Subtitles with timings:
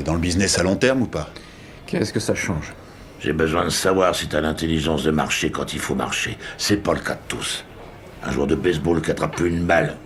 [0.00, 1.28] T'es dans le business à long terme ou pas?
[1.84, 2.72] Qu'est-ce que ça change?
[3.20, 6.38] J'ai besoin de savoir si t'as l'intelligence de marcher quand il faut marcher.
[6.56, 7.66] C'est pas le cas de tous.
[8.24, 9.98] Un joueur de baseball qui attrape plus une balle.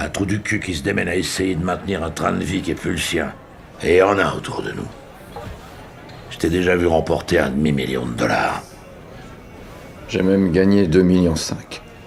[0.00, 2.60] Un trou du cul qui se démène à essayer de maintenir un train de vie
[2.60, 3.32] qui est plus le sien.
[3.84, 4.88] Et il y en a autour de nous.
[6.32, 8.64] Je t'ai déjà vu remporter un demi-million de dollars.
[10.08, 11.34] J'ai même gagné 2,5 millions.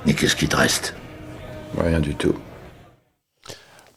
[0.08, 0.94] Et qu'est-ce qui te reste?
[1.78, 2.36] Rien du tout.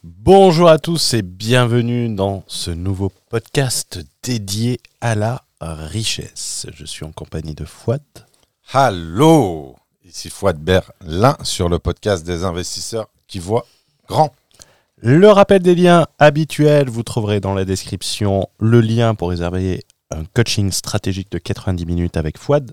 [0.05, 6.67] Bonjour à tous et bienvenue dans ce nouveau podcast dédié à la richesse.
[6.73, 8.01] Je suis en compagnie de Fouad.
[8.73, 13.65] Hallo Ici Fouad Berlin sur le podcast des investisseurs qui voient
[14.05, 14.33] grand.
[14.97, 20.25] Le rappel des liens habituels, vous trouverez dans la description le lien pour réserver un
[20.25, 22.69] coaching stratégique de 90 minutes avec Fouad.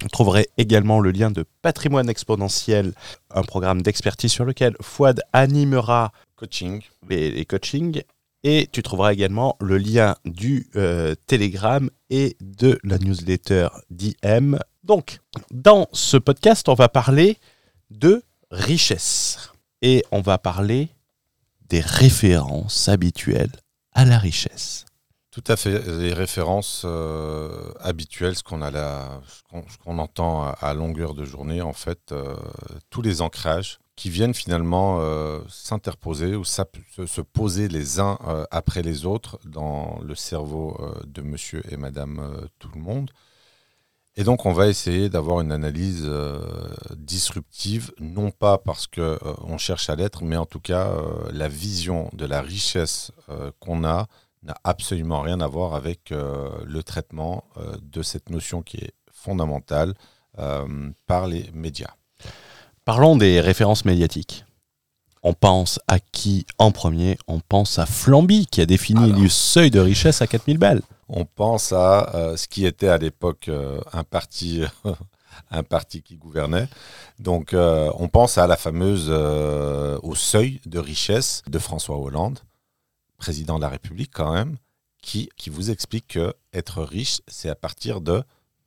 [0.00, 2.94] Vous trouverez également le lien de Patrimoine Exponentiel,
[3.34, 6.82] un programme d'expertise sur lequel Fouad animera Coaching.
[7.08, 8.02] les, coachings.
[8.42, 14.58] Et tu trouveras également le lien du euh, Telegram et de la newsletter d'IM.
[14.82, 17.38] Donc, dans ce podcast, on va parler
[17.90, 19.52] de richesse.
[19.80, 20.88] Et on va parler
[21.68, 23.52] des références habituelles
[23.92, 24.84] à la richesse.
[25.30, 25.82] Tout à fait.
[25.98, 29.20] Les références euh, habituelles, ce qu'on a
[29.86, 32.36] entend à, à longueur de journée, en fait, euh,
[32.90, 36.62] tous les ancrages qui viennent finalement euh, s'interposer ou se,
[37.06, 41.76] se poser les uns euh, après les autres dans le cerveau euh, de monsieur et
[41.76, 43.10] madame tout le monde.
[44.16, 46.08] Et donc, on va essayer d'avoir une analyse
[46.96, 50.96] disruptive, non pas parce que euh, on cherche à l'être, mais en tout cas,
[51.32, 53.10] la vision de la richesse
[53.58, 54.06] qu'on a
[54.44, 57.44] n'a absolument rien à voir avec le traitement
[57.80, 59.94] de cette notion qui est fondamentale
[61.06, 61.94] par les médias.
[62.84, 64.44] Parlons des références médiatiques.
[65.22, 67.16] On pense à qui en premier?
[67.26, 69.20] On pense à Flamby, qui a défini Alors.
[69.20, 70.82] le seuil de richesse à 4000 balles.
[71.08, 74.62] On pense à euh, ce qui était à l'époque euh, un parti,
[75.50, 76.68] un parti qui gouvernait.
[77.18, 82.40] Donc, euh, on pense à la fameuse au seuil de richesse de François Hollande,
[83.16, 84.58] président de la République quand même,
[85.00, 88.22] qui, qui vous explique que être riche, c'est à partir de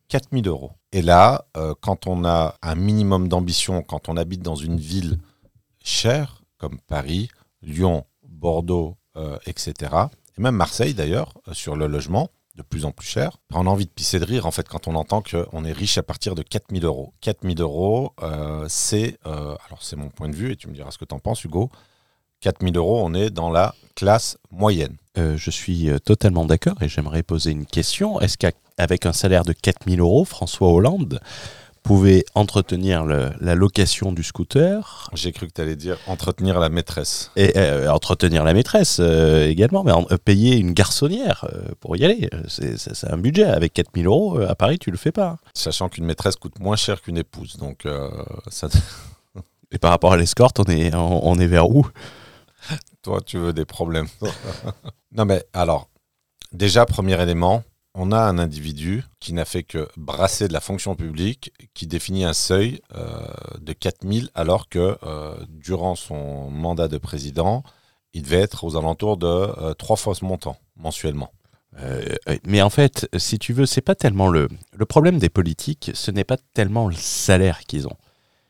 [0.10, 0.72] 4000 euros.
[0.92, 5.20] Et là, euh, quand on a un minimum d'ambition, quand on habite dans une ville
[5.84, 7.30] chère, comme Paris,
[7.62, 9.92] Lyon, Bordeaux, euh, etc.,
[10.38, 13.70] et même Marseille d'ailleurs, euh, sur le logement, de plus en plus cher, on a
[13.70, 16.34] envie de pisser de rire en fait quand on entend qu'on est riche à partir
[16.34, 17.14] de 4000 euros.
[17.22, 18.16] 4000 euros,
[18.68, 21.20] c'est, alors c'est mon point de vue, et tu me diras ce que tu en
[21.20, 21.70] penses Hugo,
[22.40, 24.98] 4000 euros, on est dans la classe moyenne.
[25.16, 28.20] Je suis totalement d'accord et j'aimerais poser une question.
[28.22, 28.40] Est-ce
[28.78, 31.20] qu'avec un salaire de 4000 euros, François Hollande
[31.84, 36.68] pouvait entretenir le- la location du scooter J'ai cru que tu allais dire entretenir la
[36.68, 37.32] maîtresse.
[37.38, 41.46] et euh, entretenir la maîtresse euh, également, mais en- euh, payer une garçonnière
[41.80, 43.46] pour y aller C'est un budget.
[43.46, 45.38] Avec 4000 euros, à Paris, tu le fais pas.
[45.54, 47.56] Sachant qu'une maîtresse coûte moins cher qu'une épouse.
[47.58, 47.88] Donc,
[48.50, 48.68] ça,
[49.72, 51.86] Et par rapport à l'escorte, on est, on, on est vers où?
[53.02, 54.08] Toi, tu veux des problèmes.
[55.14, 55.88] non, mais alors,
[56.52, 57.64] déjà, premier élément,
[57.98, 62.24] on a un individu qui n'a fait que brasser de la fonction publique, qui définit
[62.24, 63.26] un seuil euh,
[63.60, 67.64] de 4000, alors que euh, durant son mandat de président,
[68.14, 71.32] il devait être aux alentours de euh, trois fois ce montant mensuellement.
[71.80, 72.16] Euh,
[72.46, 76.12] mais en fait, si tu veux, c'est pas tellement le le problème des politiques, ce
[76.12, 77.98] n'est pas tellement le salaire qu'ils ont,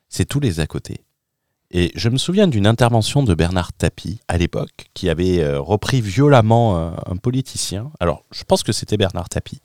[0.09, 1.05] c'est tous les à côté.
[1.71, 5.99] Et je me souviens d'une intervention de Bernard Tapie à l'époque, qui avait euh, repris
[5.99, 7.91] violemment un, un politicien.
[7.99, 9.61] Alors, je pense que c'était Bernard Tapie,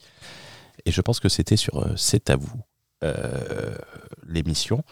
[0.85, 2.59] et je pense que c'était sur euh, C'est à vous
[3.03, 3.75] euh,
[4.27, 4.83] l'émission.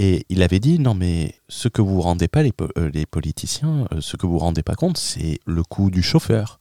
[0.00, 3.04] Et il avait dit non mais ce que vous rendez pas les, po- euh, les
[3.04, 6.58] politiciens, euh, ce que vous rendez pas compte, c'est le coût du chauffeur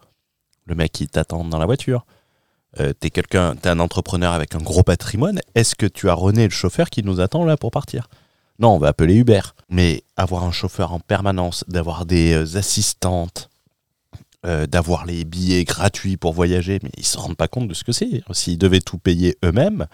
[0.66, 2.06] le mec qui t'attend dans la voiture.
[2.80, 5.40] Euh, t'es quelqu'un, t'es un entrepreneur avec un gros patrimoine.
[5.56, 8.10] Est-ce que tu as René le chauffeur qui nous attend là pour partir?
[8.60, 9.42] Non, on va appeler Uber.
[9.70, 13.50] Mais avoir un chauffeur en permanence, d'avoir des euh, assistantes,
[14.46, 17.84] euh, d'avoir les billets gratuits pour voyager, mais ils se rendent pas compte de ce
[17.84, 18.22] que c'est.
[18.32, 19.88] S'ils devaient tout payer eux-mêmes,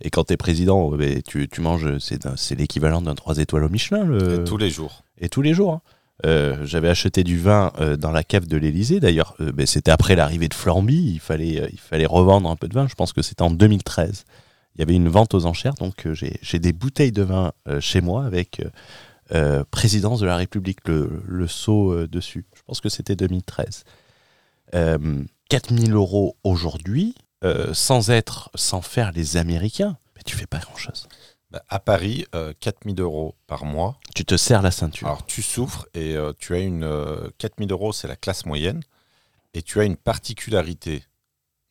[0.00, 3.68] et quand t'es président, euh, ben, tu, tu manges, c'est, l'équivalent d'un 3 étoiles au
[3.68, 4.04] Michelin.
[4.04, 4.40] Le...
[4.40, 5.02] Et tous les jours.
[5.18, 5.72] Et tous les jours.
[5.72, 5.80] hein.
[6.24, 9.00] Euh, J'avais acheté du vin euh, dans la cave de l'Elysée.
[9.00, 11.12] D'ailleurs, euh, ben, c'était après l'arrivée de Flamby.
[11.14, 12.86] Il fallait, il fallait revendre un peu de vin.
[12.88, 14.24] Je pense que c'était en 2013.
[14.76, 15.74] Il y avait une vente aux enchères.
[15.74, 18.62] Donc, euh, j'ai des bouteilles de vin euh, chez moi avec
[19.32, 22.44] euh, présidence de la République, le, le sceau euh, dessus.
[22.54, 23.84] Je pense que c'était 2013.
[24.74, 27.14] Euh, 4000 euros aujourd'hui,
[27.72, 31.06] sans être, sans faire les Américains, mais tu fais pas grand-chose.
[31.52, 33.98] Bah, à Paris, euh, 4000 euros par mois.
[34.16, 35.06] Tu te serres la ceinture.
[35.06, 36.82] Alors, tu souffres et euh, tu as une.
[36.82, 38.80] euh, 4000 euros, c'est la classe moyenne.
[39.54, 41.04] Et tu as une particularité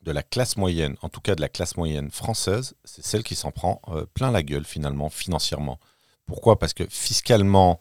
[0.06, 3.36] de la classe moyenne, en tout cas de la classe moyenne française, c'est celle qui
[3.36, 5.80] s'en prend euh, plein la gueule finalement, financièrement.
[6.28, 6.60] Pourquoi?
[6.60, 7.80] Parce que fiscalement,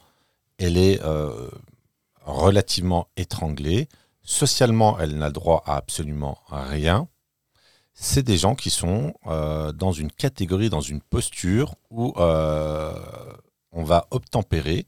[0.58, 1.48] elle est euh,
[2.22, 3.88] relativement étranglée.
[4.22, 7.08] Socialement, elle n'a droit à absolument rien.
[7.92, 14.06] C'est des gens qui sont euh, dans une catégorie, dans une posture où on va
[14.10, 14.86] obtempérer,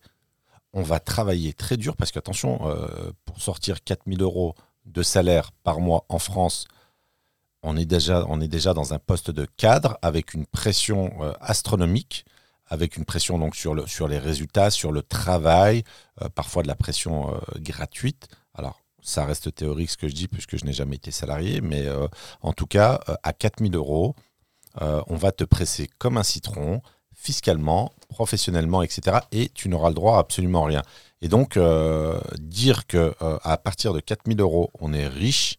[0.72, 2.60] on va travailler très dur, parce qu'attention,
[3.24, 4.54] pour sortir 4000 euros
[4.84, 6.66] de salaire par mois en France,
[7.66, 12.24] on est déjà, dans un poste de cadre avec une pression euh, astronomique,
[12.68, 15.82] avec une pression donc sur, le, sur les résultats, sur le travail,
[16.22, 18.28] euh, parfois de la pression euh, gratuite.
[18.54, 21.86] Alors, ça reste théorique ce que je dis puisque je n'ai jamais été salarié, mais
[22.40, 24.16] en tout cas, à 4000 euros,
[24.80, 26.82] on va te presser comme un citron,
[27.14, 29.18] fiscalement, professionnellement, etc.
[29.30, 30.82] Et tu n'auras le droit à absolument rien.
[31.22, 31.56] Et donc,
[32.40, 35.56] dire que à partir de 4000 euros, on est riche,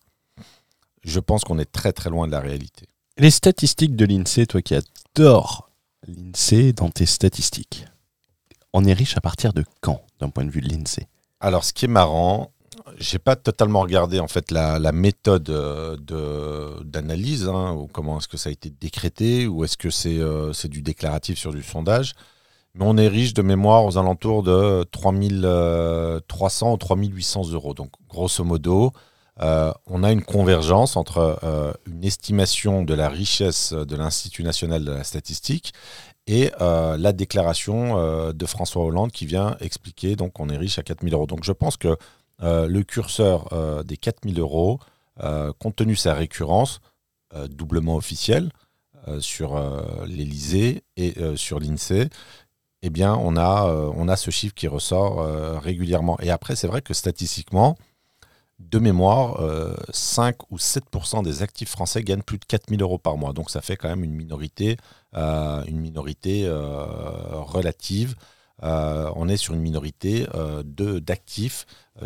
[1.03, 2.87] je pense qu'on est très très loin de la réalité.
[3.17, 5.69] Les statistiques de l'INSEE, toi qui adores
[6.07, 7.85] l'INSEE dans tes statistiques,
[8.73, 11.07] on est riche à partir de quand, d'un point de vue de l'INSEE?
[11.39, 12.51] Alors, ce qui est marrant,
[12.99, 18.37] j'ai pas totalement regardé en fait la, méthode euh, d'analyse, hein, ou comment est-ce que
[18.37, 22.13] ça a été décrété, ou est-ce que c'est euh, c'est du déclaratif sur du sondage.
[22.73, 27.73] Mais on est riche de mémoire aux alentours de 3300 ou 3800 euros.
[27.73, 28.93] Donc, grosso modo,
[29.41, 34.83] euh, on a une convergence entre euh, une estimation de la richesse de l'Institut national
[34.83, 35.73] de la statistique
[36.25, 40.83] et euh, la déclaration de François Hollande qui vient expliquer donc qu'on est riche à
[40.83, 41.27] 4 000 euros.
[41.27, 41.95] Donc je pense que
[42.39, 44.79] le curseur des 4 000 euros,
[45.59, 46.81] compte tenu de sa récurrence
[47.49, 48.51] doublement officielle
[49.19, 49.57] sur
[50.05, 52.09] l'Elysée et sur l'INSEE,
[52.81, 55.25] eh bien on a ce chiffre qui ressort
[55.61, 56.19] régulièrement.
[56.19, 57.77] Et après c'est vrai que statistiquement,
[58.59, 59.39] de mémoire,
[59.91, 63.33] 5 euh, ou 7% des actifs français gagnent plus de 4000 euros par mois.
[63.33, 64.77] Donc ça fait quand même une minorité,
[65.15, 66.85] euh, une minorité euh,
[67.41, 68.15] relative.
[68.61, 70.25] on est sur une minorité
[70.65, 71.65] d'actifs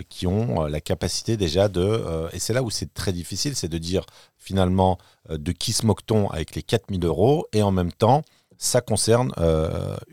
[0.09, 2.29] qui ont la capacité déjà de...
[2.33, 4.05] et c'est là où c'est très difficile, c'est de dire
[4.37, 4.97] finalement
[5.29, 7.47] de qui se moque-t-on avec les 4000 euros?
[7.53, 8.23] Et en même temps,
[8.57, 9.31] ça concerne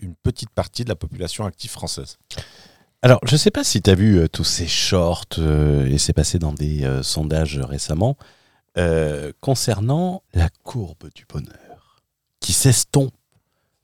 [0.01, 2.19] une petite partie de la population active française.
[3.01, 5.99] Alors, je ne sais pas si tu as vu euh, tous ces shorts, euh, et
[5.99, 8.17] c'est passé dans des euh, sondages récemment,
[9.41, 12.01] concernant la courbe du bonheur,
[12.39, 13.13] qui s'estompe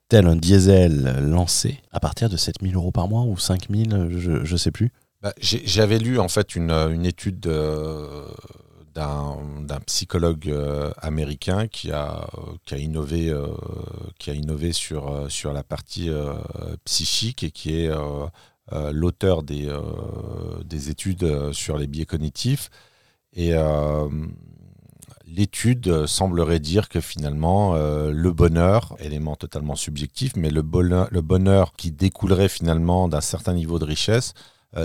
[0.06, 4.56] tel un diesel lancé à partir de 7000 euros par mois ou 5000, je ne
[4.56, 4.92] sais plus.
[5.20, 8.28] Bah, j'avais lu en fait une, étude d'un
[9.84, 10.56] psychologue
[11.02, 12.28] américain qui a,
[12.64, 13.36] qui a innové,
[14.20, 16.08] qui a innové sur, sur la partie
[16.84, 17.90] psychique et qui est
[18.70, 22.70] l'auteur des, euh, des, études euh, sur les biais cognitifs.
[23.36, 23.52] Et
[25.26, 31.72] l'étude semblerait dire que finalement, le bonheur, élément totalement subjectif, mais le bonheur, le bonheur
[31.72, 34.34] qui découlerait finalement d'un certain niveau de richesse,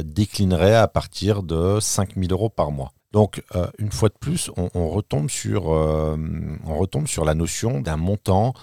[0.04, 2.92] déclinerait à partir de 5000 euros par mois.
[3.12, 3.44] Donc,
[3.78, 8.56] une fois de plus, on, retombe, sur, on retombe sur la notion d'un montant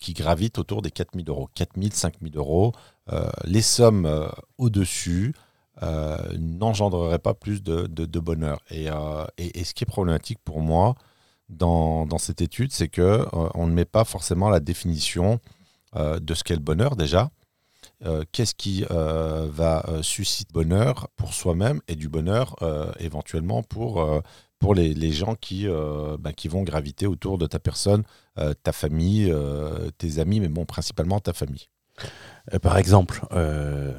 [0.00, 1.48] qui gravite autour des 4000 euros.
[1.54, 2.95] 4000, 5000 euros, euh,
[3.44, 5.34] les sommes euh, au-dessus
[5.82, 7.86] euh, n'engendreraient pas plus de,
[8.18, 8.60] bonheur.
[8.70, 10.94] Et, ce qui est problématique pour moi
[11.48, 15.40] dans, cette étude, c'est que on ne met pas forcément la définition
[15.94, 17.30] de ce qu'est le bonheur déjà.
[18.32, 22.56] Qu'est-ce qui va susciter bonheur pour soi-même et du bonheur
[22.98, 24.02] éventuellement pour,
[24.74, 25.36] les, gens
[26.18, 28.02] bah, qui vont graviter autour de ta personne,
[28.62, 29.32] ta famille,
[29.98, 31.68] tes amis, mais bon, principalement ta famille.
[32.54, 33.92] Euh, par exemple, euh,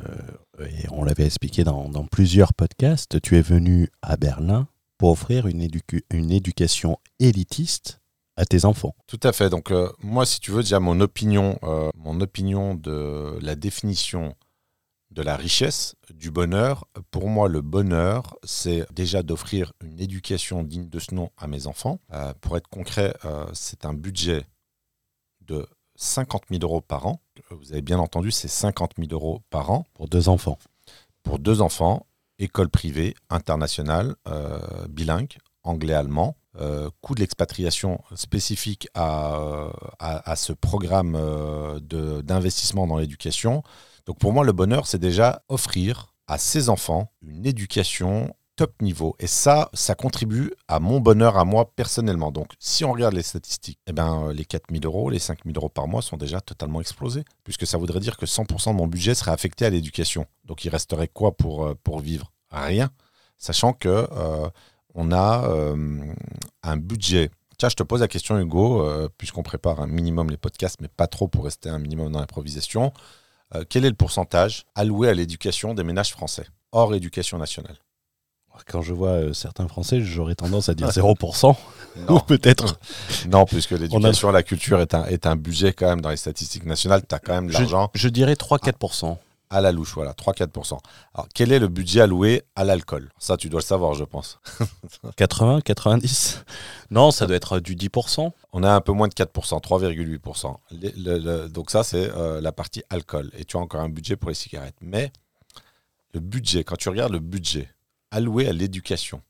[0.60, 5.68] et on l'avait expliqué dans, plusieurs podcasts, tu es venu à Berlin pour offrir une,
[6.12, 8.00] une éducation élitiste
[8.36, 8.96] à tes enfants.
[9.08, 9.50] Tout à fait.
[9.50, 11.60] Donc euh, moi, si tu veux, déjà mon opinion,
[11.96, 14.36] mon opinion de la définition
[15.12, 16.86] de la richesse, du bonheur.
[17.12, 21.66] Pour moi, le bonheur, c'est déjà d'offrir une éducation digne de ce nom à mes
[21.66, 22.00] enfants.
[22.42, 23.16] pour être concret,
[23.54, 24.44] c'est un budget
[25.42, 27.22] de 50 000 euros par an.
[27.52, 29.86] Vous avez bien entendu, c'est 50 000 euros par an.
[29.94, 30.58] Pour deux enfants.
[31.24, 32.06] Pour deux enfants,
[32.40, 36.38] école privée, internationale, euh, bilingue, anglais-allemand.
[36.60, 43.62] Euh, coût de l'expatriation spécifique à, à, ce programme euh, d'investissement dans l'éducation.
[44.08, 49.16] Donc pour moi, le bonheur, c'est déjà offrir à ses enfants une éducation top niveau.
[49.20, 52.32] Et ça, ça contribue à mon bonheur à moi personnellement.
[52.32, 55.88] Donc, si on regarde les statistiques, eh ben, les 4000 euros, les 5000 euros par
[55.88, 57.24] mois sont déjà totalement explosés.
[57.46, 60.26] Puisque ça voudrait dire que 100% de mon budget serait affecté à l'éducation.
[60.44, 62.34] Donc, il resterait quoi pour, euh, vivre?
[62.52, 62.90] Rien.
[63.38, 64.50] Sachant que euh,
[64.96, 66.14] on a euh,
[66.64, 67.30] un budget.
[67.58, 70.90] Tiens, je te pose la question, Hugo, euh, puisqu'on prépare un minimum les podcasts, mais
[70.90, 72.92] pas trop pour rester un minimum dans l'improvisation.
[73.56, 77.78] Euh, quel est le pourcentage alloué à l'éducation des ménages français, hors éducation nationale?
[78.66, 81.56] Quand je vois euh, certains Français, j'aurais tendance à dire 0%.
[82.10, 82.80] Ou peut-être.
[83.30, 86.66] Non, puisque l'éducation la culture est un, est un budget quand même dans les statistiques
[86.66, 87.02] nationales.
[87.08, 89.18] Tu as quand même de l'argent je dirais 3-4%.
[89.50, 90.78] à la louche, voilà, 3-4%.
[91.16, 93.10] Alors, quel est le budget alloué à l'alcool?
[93.18, 94.40] Ça, tu dois le savoir, je pense.
[95.16, 96.44] 80, 90
[96.92, 98.30] Non, ça doit être du 10%.
[98.54, 100.56] On a un peu moins de 4%, 3,8%.
[100.72, 103.32] Les- le- le- donc ça, c'est euh, la partie alcool.
[103.38, 104.76] Et tu as encore un budget pour les cigarettes.
[104.82, 105.12] Mais
[106.14, 107.70] le budget, quand tu regardes le budget
[108.12, 109.22] alloué à l'éducation,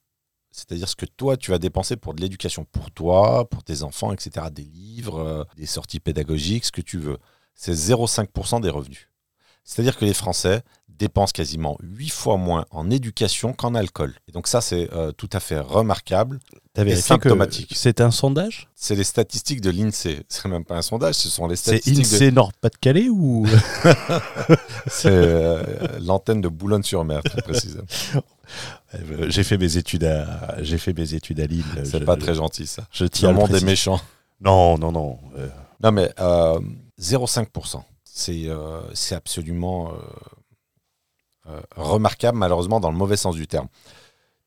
[0.52, 4.12] c'est-à-dire ce que toi, tu vas dépenser pour de l'éducation, pour toi, pour tes enfants,
[4.12, 7.18] etc., des livres, euh, des sorties pédagogiques, ce que tu veux,
[7.54, 9.10] c'est 0,5% des revenus.
[9.68, 14.16] C'est-à-dire que les Français dépensent quasiment 8 fois moins en éducation qu'en alcool.
[14.28, 16.40] Et donc ça, c'est euh, tout à fait remarquable.
[16.96, 17.70] Symptomatique.
[17.70, 18.70] que C'est un sondage?
[18.76, 20.24] C'est les statistiques de l'INSEE.
[20.30, 23.46] C'est même pas un sondage, ce sont les C'est statistiques de INSEE Nord-Pas-de-Calais ou
[24.88, 25.64] C'est euh,
[26.02, 27.84] l'antenne de Boulogne-sur-Mer, très précisément.
[28.96, 31.66] Euh, J'ai fait mes études à j'ai fait mes études à Lille.
[31.84, 32.88] C'est pas très gentil, ça.
[32.92, 34.00] Je tiens le monde est méchant.
[34.40, 35.20] Non, non, non.
[35.38, 35.48] euh,
[35.84, 36.60] Non, mais euh,
[37.00, 37.82] 0,5%.
[38.18, 39.98] C'est euh, c'est absolument euh,
[41.50, 43.68] euh, remarquable, malheureusement, dans le mauvais sens du terme.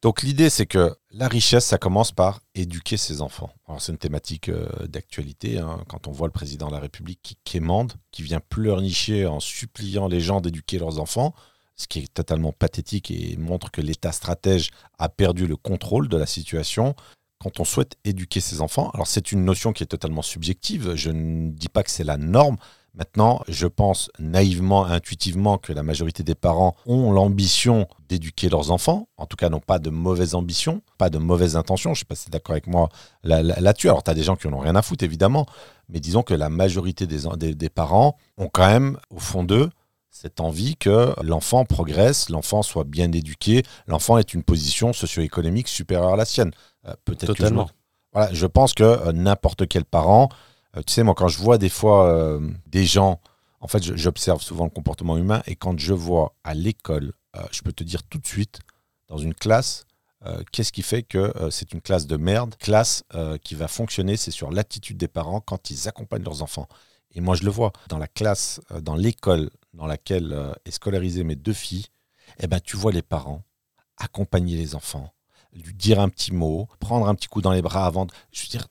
[0.03, 3.51] Donc, l'idée, c'est que la richesse, ça commence par éduquer ses enfants.
[3.79, 4.51] C'est une thématique
[4.89, 5.59] d'actualité.
[5.59, 9.39] hein, quand on voit le président de la République qui quémande, qui vient pleurnicher en
[9.39, 11.33] suppliant les gens d'éduquer leurs enfants,
[11.77, 16.17] ce qui est totalement pathétique et montre que l'État stratège a perdu le contrôle de
[16.17, 16.97] la situation.
[17.39, 21.11] Quand on souhaite éduquer ses enfants, alors c'est une notion qui est totalement subjective, je
[21.11, 22.57] ne dis pas que c'est la norme.
[22.95, 29.09] Maintenant, je pense naïvement, intuitivement que la majorité des parents ont l'ambition d'éduquer leurs enfants,
[29.17, 32.05] en tout cas n'ont pas de mauvaises ambitions, pas de mauvaises intentions, je ne sais
[32.05, 32.89] pas si tu es d'accord avec moi
[33.23, 33.89] là- là- là-dessus.
[33.89, 35.47] alors tu as des gens qui n'en ont rien à foutre, évidemment,
[35.89, 39.45] mais disons que la majorité des, en- des- des parents ont quand même, au fond
[39.45, 39.71] d'eux,
[40.11, 46.15] cette envie que l'enfant progresse, l'enfant soit bien éduqué, l'enfant ait une position socio-économique supérieure
[46.15, 46.51] à la sienne.
[46.89, 47.65] Euh, Peut-être que je Totalement.
[47.67, 47.71] me-
[48.13, 50.29] voilà, je pense que euh, n'importe quel parent,
[50.77, 53.21] tu sais, moi, quand je vois des fois euh, des gens,
[53.61, 57.63] en fait, j'observe souvent le comportement humain, et quand je vois à l'école, euh, je
[57.63, 58.61] peux te dire tout de suite,
[59.09, 59.85] dans une classe,
[60.27, 62.55] euh, qu'est-ce qui fait que euh, c'est une classe de merde?
[62.59, 66.69] Classe euh, qui va fonctionner, c'est sur l'attitude des parents quand ils accompagnent leurs enfants.
[67.13, 70.71] Et moi, je le vois dans la classe, euh, dans l'école dans laquelle euh, est
[70.73, 71.87] scolarisée mes deux filles,
[72.39, 73.43] eh ben, tu vois les parents
[73.97, 75.13] accompagner les enfants,
[75.53, 78.07] lui dire un petit mot, prendre un petit coup dans les bras avant.
[78.07, 78.67] de- Je veux dire,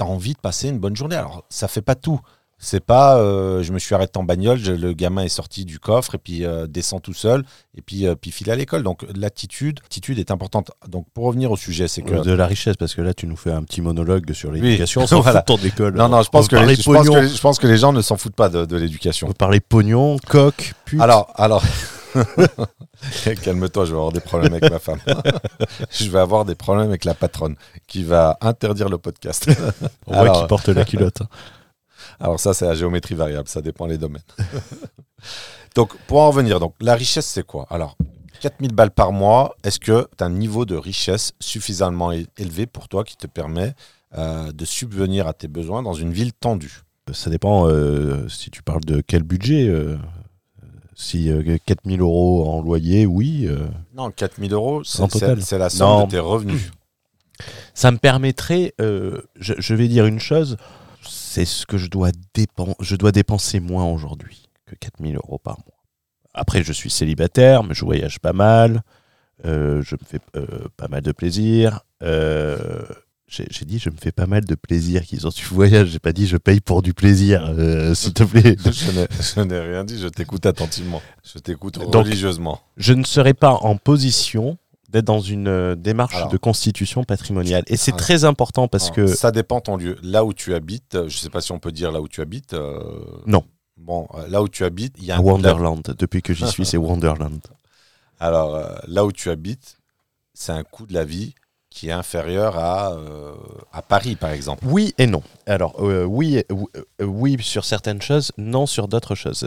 [0.00, 1.16] t'as envie de passer une bonne journée.
[1.16, 2.20] Alors, ça fait pas tout.
[2.62, 5.78] C'est pas, euh, je me suis arrêté en bagnole, je- le gamin est sorti du
[5.78, 7.42] coffre et puis euh, descend tout seul
[7.74, 8.82] et puis euh, puis file à l'école.
[8.82, 10.70] Donc l'attitude, l'attitude est importante.
[10.86, 13.36] Donc pour revenir au sujet, c'est que De la richesse, parce que là, tu nous
[13.36, 15.40] fais un petit monologue sur l'éducation sans Voilà.
[15.46, 15.94] foutre ton école.
[15.96, 17.94] non non, je pense On que les, je pense que je pense que les gens
[17.94, 19.26] ne s'en foutent pas de, de l'éducation.
[19.26, 21.00] On peut parler pognon, coq, pute.
[21.00, 21.62] Alors, alors.
[23.42, 25.00] Calme-toi, je vais avoir des problèmes avec ma femme.
[25.90, 29.48] je vais avoir des problèmes avec la patronne qui va interdire le podcast.
[30.06, 31.22] on voit qu'il porte la culotte.
[31.22, 31.28] hein.
[32.18, 34.22] Alors ça, c'est la géométrie variable, ça dépend les domaines.
[35.74, 37.66] donc, pour en revenir, donc, la richesse, c'est quoi?
[37.70, 37.96] Alors,
[38.40, 42.88] 4000 balles par mois, est-ce que tu as un niveau de richesse suffisamment élevé pour
[42.88, 43.74] toi qui te permet
[44.16, 46.80] euh, de subvenir à tes besoins dans une ville tendue?
[47.12, 49.66] Ça dépend euh, si tu parles de quel budget.
[49.68, 49.96] euh,
[51.02, 53.46] si euh, 4000 euros en loyer, oui.
[53.48, 56.04] euh, Non, 4000 euros, c'est la somme Non.
[56.06, 56.70] de tes revenus.
[57.74, 60.56] ça me permettrait, euh, je, je vais dire une chose,
[61.02, 65.56] c'est ce que je dois, dépen- je dois dépenser moins aujourd'hui que 4000 euros par
[65.66, 65.76] mois.
[66.34, 68.82] Après, je suis célibataire, mais je voyage pas mal,
[69.46, 71.80] euh, je me fais euh, pas mal de plaisir.
[72.02, 72.82] euh,
[73.30, 75.88] j'ai dit, je me fais pas mal de plaisir qu'ils ont tu voyages.
[75.88, 78.56] J'ai pas dit, je paye pour du plaisir, euh, s'il te plaît.
[78.64, 81.00] je n'ai- rien dit, je t'écoute attentivement.
[81.24, 82.60] Je t'écoute Donc- religieusement.
[82.76, 84.58] Je ne serai pas en position
[84.88, 86.28] d'être dans une euh, démarche Alors.
[86.30, 87.62] de constitution patrimoniale.
[87.68, 87.98] Et c'est Ah.
[87.98, 89.96] très important parce que Ça dépend ton lieu.
[90.02, 92.08] Là où tu habites, euh, je ne sais pas si on peut dire là où
[92.08, 92.54] tu habites.
[92.54, 92.80] euh,
[93.26, 93.44] Non.
[93.76, 96.66] Bon, là où tu habites, il y a un la- Wonderland, depuis que j'y suis,
[96.66, 97.40] c'est Wonderland.
[98.18, 99.78] Alors, là où tu habites,
[100.34, 101.34] c'est un coût de la vie
[101.70, 103.32] qui est inférieur à, euh,
[103.72, 104.64] à Paris, par exemple.
[104.66, 105.22] Oui et non.
[105.46, 109.46] Alors, euh, oui, euh, oui sur certaines choses, non sur d'autres choses.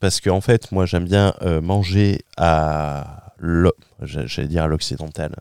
[0.00, 3.20] Parce qu'en fait, moi, j'aime bien manger à.
[4.00, 5.34] J'allais dire à l'occidental.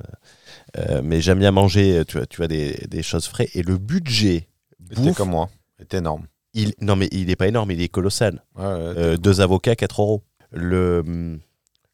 [1.03, 3.47] mais j'aime bien manger, tu vois, tu vois des, des choses frais.
[3.53, 4.49] Et le budget.
[4.79, 5.49] Bouffe, comme moi,
[5.79, 6.25] est énorme.
[6.53, 8.43] il, non, mais il n'est pas énorme, il est colossal.
[8.55, 10.23] Ouais, ouais, deux avocats, 4 euros.
[10.51, 11.39] Le,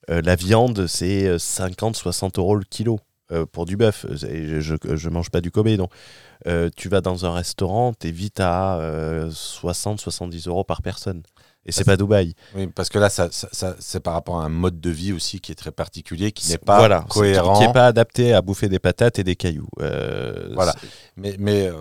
[0.07, 2.99] la viande, c'est 50-60 euros le kilo.
[3.31, 4.05] Euh, pour du bœuf.
[4.27, 5.91] Et Je, je mange pas du Kobe, donc
[6.47, 8.79] euh, tu vas dans un restaurant, t'es vite à
[9.29, 11.23] 60-70 euros par personne.
[11.65, 12.33] Et c'est pas Dubaï.
[12.55, 15.11] Oui, parce que là, ça, ça- ça- c'est par rapport à un mode de vie
[15.13, 17.53] aussi qui est très particulier, qui n'est pas voilà, cohérent.
[17.59, 19.67] Qui n'est pas adapté à bouffer des patates et des cailloux.
[19.81, 20.73] Euh, Voilà.
[21.17, 21.73] Mais, mais euh,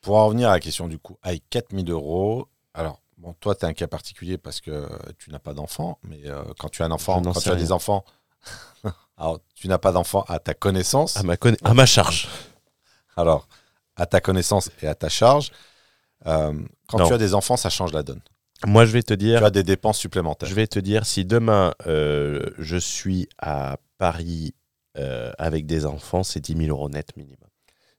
[0.00, 3.66] pour en revenir à la question du coût, avec 4000 euros, alors, bon, toi, tu
[3.66, 6.86] es un cas particulier parce que tu n'as pas d'enfant, mais euh, quand tu as
[6.86, 7.60] un enfant, quand tu as rien.
[7.62, 8.04] des enfants,
[9.16, 12.28] alors, tu n'as pas d'enfant à ta connaissance, À ma, conna- à ma charge.
[13.16, 13.48] alors,
[13.96, 15.50] à ta connaissance et à ta charge,
[16.26, 16.52] euh,
[16.88, 17.06] quand Non.
[17.08, 18.20] tu as des enfants, ça change la donne.
[18.66, 20.48] Moi, je vais te dire, Tu as des dépenses supplémentaires.
[20.48, 24.54] je vais te dire, si demain euh, je suis à Paris
[24.96, 27.48] euh, avec des enfants, c'est 10 000 euros net minimum.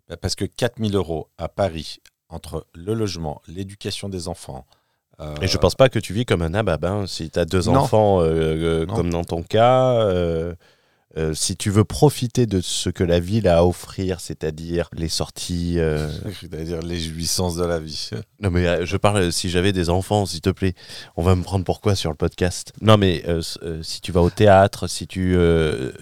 [0.08, 2.00] Bah, Parce que 4000 euros à Paris,
[2.30, 4.66] entre le logement, l'éducation des enfants.
[5.20, 7.62] Euh, Et je pense pas que tu vis comme un ababin si tu as deux
[7.64, 7.76] Non.
[7.78, 10.10] enfants, euh, euh, comme dans ton cas.
[11.34, 15.76] si tu veux profiter de ce que la ville a à offrir, c'est-à-dire les sorties.
[15.80, 16.10] euh,
[16.42, 18.10] Je vais dire les jouissances de la vie.
[18.42, 20.74] Non, mais je parle si j'avais des enfants, s'il te plaît.
[21.16, 22.74] On va me prendre pourquoi sur le podcast?
[22.82, 23.24] Non, mais
[23.82, 25.38] si tu vas au théâtre, si tu,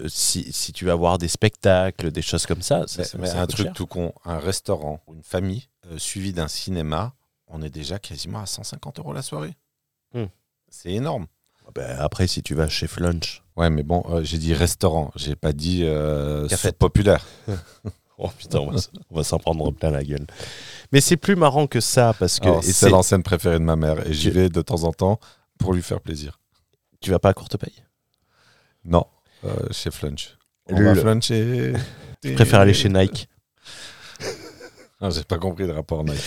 [0.08, 3.66] si, si tu vas voir des spectacles, des choses comme ça, ça, Mais, un truc
[3.66, 3.72] cher.
[3.72, 7.12] tout con, un restaurant une famille suivi d'un cinéma,
[7.54, 9.54] on est déjà quasiment à 150 euros la soirée.
[10.12, 10.24] Hmm.
[10.68, 11.26] C'est énorme.
[11.74, 13.42] Ben, après, si tu vas chez Flunch.
[13.56, 17.24] Ouais, mais bon, euh, j'ai dit restaurant, j'ai pas dit euh, soupe populaire.
[18.16, 18.70] Oh putain, on
[19.16, 20.24] va, s'en prendre plein la gueule.
[20.92, 24.12] Mais c'est plus marrant que ça parce que C'est l'enseigne préférée de ma mère et
[24.12, 25.18] j'y vais de temps en temps
[25.58, 26.38] pour lui faire plaisir.
[27.00, 27.74] tu vas pas à courte paye?
[28.84, 29.04] Non,
[29.44, 30.38] euh, chez Flunch.
[30.70, 31.72] On Le- va fluncher.
[32.22, 33.28] Je préfère aller chez Nike?
[35.00, 36.22] Ah, j'ai pas compris le rapport Nike.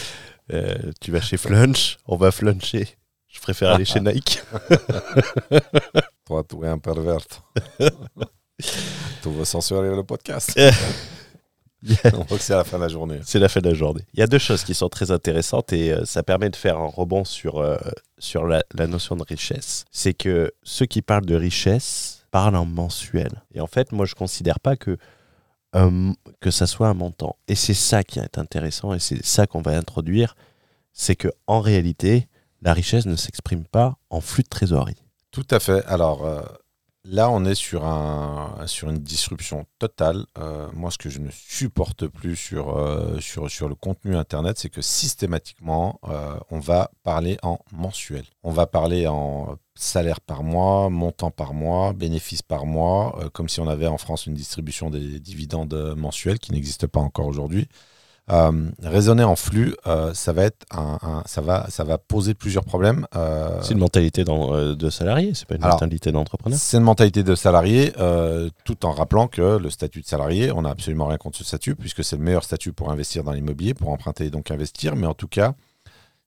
[0.51, 2.87] Euh, tu vas chez Flunch, on va fluncher.
[3.27, 4.41] Je préfère aller chez Nike.
[6.25, 7.19] Toi, tu es un pervers.
[8.59, 10.57] tu veux censurer le podcast?
[12.13, 13.19] On voit que c'est la fin de la journée.
[13.23, 14.01] C'est la fin de la journée.
[14.13, 16.77] Il y a deux choses qui sont très intéressantes et euh, ça permet de faire
[16.77, 17.77] un rebond sur, euh,
[18.17, 19.85] sur la, la notion de richesse.
[19.91, 23.43] C'est que ceux qui parlent de richesse parlent en mensuel.
[23.53, 24.97] Et en fait, moi, je ne considère pas que,
[25.75, 27.37] euh, que ça soit un montant.
[27.47, 30.35] Et c'est ça qui est intéressant et c'est ça qu'on va introduire.
[30.93, 32.27] C'est que en réalité,
[32.61, 35.03] la richesse ne s'exprime pas en flux de trésorerie.
[35.31, 35.85] Tout à fait.
[35.85, 36.41] Alors euh,
[37.07, 40.25] là, on est sur, un, sur une disruption totale.
[40.37, 44.81] Euh, moi, ce que je ne supporte plus sur, euh, le contenu Internet, c'est que
[44.81, 48.25] systématiquement, euh, on va parler en mensuel.
[48.43, 53.59] On va parler en salaire par mois, montant par mois, bénéfice par mois, comme si
[53.59, 57.67] on avait en France une distribution des dividendes mensuels qui n'existe pas encore aujourd'hui.
[58.29, 62.33] Euh, raisonner en flux, euh, ça va être un, un- ça va, ça va poser
[62.33, 63.07] plusieurs problèmes.
[63.15, 66.59] Euh, C'est une mentalité euh, de salarié, c'est pas une Alors, mentalité d'entrepreneur.
[66.59, 67.93] c'est une mentalité de salarié,
[68.65, 71.75] tout en rappelant que le statut de salarié, on n'a absolument rien contre ce statut,
[71.75, 74.97] puisque c'est le meilleur statut pour investir dans l'immobilier, pour emprunter et donc investir.
[74.97, 75.53] Mais en tout cas,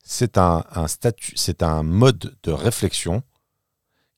[0.02, 3.22] c'est un, un statut, c'est un mode de réflexion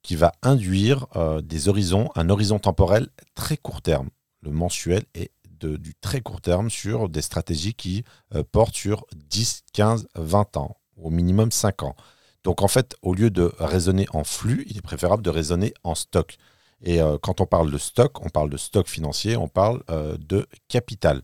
[0.05, 1.07] qui va induire
[1.43, 4.09] des horizons, un horizon temporel très court terme.
[4.43, 5.31] Le mensuel est
[5.67, 10.77] du très court terme sur des stratégies qui euh, portent sur 10, 15, 20 ans,
[10.97, 11.97] au minimum 5 ans.
[12.45, 15.95] Donc en fait, au lieu de raisonner en flux, il est préférable de raisonner en
[15.95, 16.37] stock.
[16.83, 20.17] Et euh, quand on parle de stock, on parle de stock financier, on parle euh,
[20.19, 21.23] de capital.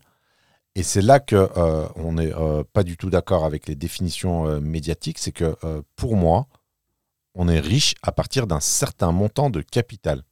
[0.75, 1.49] Et c'est là que
[1.95, 2.31] on n'est
[2.71, 5.17] pas du tout d'accord avec les définitions médiatiques.
[5.17, 5.57] C'est que
[5.97, 6.47] pour moi,
[7.33, 10.23] on est riche à partir d'un certain montant de capital.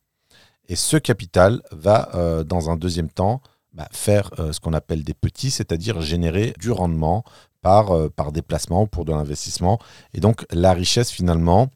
[0.70, 3.42] Et ce capital va, dans un deuxième temps,
[3.78, 7.24] bah, faire euh, ce qu'on appelle des petits, c'est-à-dire générer du rendement
[7.62, 9.78] par, euh, par déplacement ou pour de l'investissement.
[10.14, 11.70] Et donc la richesse, finalement,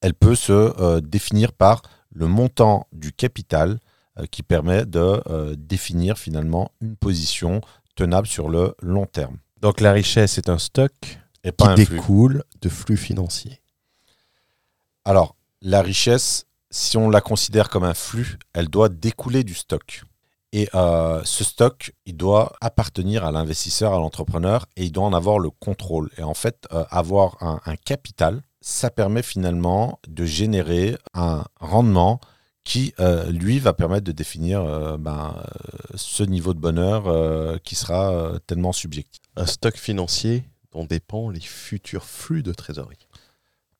[0.00, 3.78] elle peut se euh, définir par le montant du capital
[4.18, 7.60] euh, qui permet de définir finalement une position
[7.94, 9.36] tenable sur le long terme.
[9.60, 10.92] Donc la richesse est un stock
[11.44, 11.96] Et qui flux.
[11.96, 13.60] découle de flux financiers.
[15.04, 20.02] Alors, la richesse, si on la considère comme un flux, elle doit découler du stock.
[20.52, 25.12] Et euh, ce stock, il doit appartenir à l'investisseur, à l'entrepreneur, et il doit en
[25.12, 26.10] avoir le contrôle.
[26.18, 32.20] Et en fait, euh, avoir un, un capital, ça permet finalement de générer un rendement
[32.64, 35.34] qui, euh, lui, va permettre de définir ben,
[35.94, 39.22] ce niveau de bonheur qui sera tellement subjectif.
[39.36, 43.08] Un stock financier dont dépendent les futurs flux de trésorerie.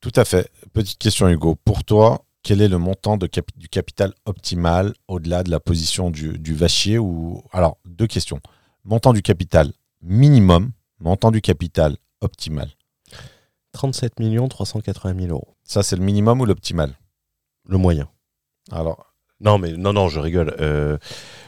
[0.00, 0.50] Tout à fait.
[0.72, 1.56] Petite question, Hugo.
[1.56, 6.38] Pour toi, quel est le montant de du capital optimal au-delà de la position du,
[6.38, 7.42] du vachier ou...
[7.52, 8.40] Alors, deux questions.
[8.84, 9.72] Montant du capital
[10.02, 12.70] minimum, montant du capital optimal.
[13.72, 14.14] 37
[14.48, 15.56] 380 000 euros.
[15.64, 16.94] Ça, c'est le minimum ou l'optimal?
[17.68, 18.08] Le moyen.
[18.72, 19.06] Alors,
[19.40, 20.54] Non, mais non, non, je rigole.
[20.60, 20.98] Euh,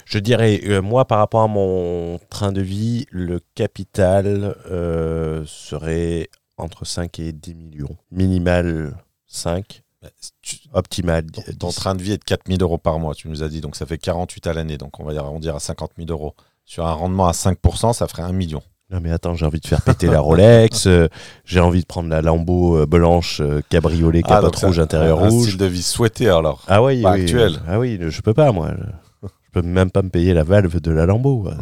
[0.04, 6.28] je dirais, euh, moi, par rapport à mon train de vie, le capital euh, serait
[6.58, 7.96] entre 5 et 10 millions.
[8.10, 10.08] Minimal 5, Bah,
[10.42, 11.58] tu- optimal ton, 10.
[11.58, 13.60] ton train de vie est de 4 000 euros par mois, tu nous as dit,
[13.60, 16.34] donc ça fait 48 à l'année, donc on va arrondir à 50 000 euros.
[16.64, 18.62] Sur un rendement à 5%, ça ferait 1 million.
[18.90, 21.08] Non, mais attends, j'ai envie de faire péter la Rolex, euh,
[21.44, 25.28] j'ai envie de prendre la Lambo euh, blanche, euh, cabriolet, Ah, capote rouge, intérieur un
[25.28, 25.44] rouge.
[25.48, 26.62] style de vie souhaité alors.
[26.68, 27.60] Ah oui, actuel.
[27.66, 28.70] Ah oui, je peux pas, moi.
[29.22, 31.48] Je, peux même pas me payer la valve de la Lambo.
[31.48, 31.52] euh.